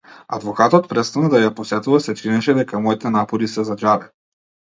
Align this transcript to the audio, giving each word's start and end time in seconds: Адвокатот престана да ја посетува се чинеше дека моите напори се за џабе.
Адвокатот 0.35 0.87
престана 0.93 1.27
да 1.33 1.41
ја 1.43 1.51
посетува 1.59 1.99
се 2.05 2.15
чинеше 2.21 2.57
дека 2.61 2.81
моите 2.87 3.11
напори 3.17 3.51
се 3.57 3.69
за 3.71 3.77
џабе. 3.83 4.09